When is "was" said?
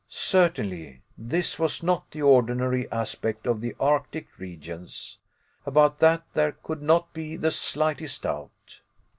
1.59-1.83